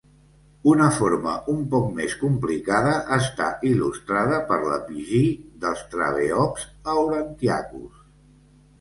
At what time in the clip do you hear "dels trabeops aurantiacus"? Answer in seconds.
5.69-8.05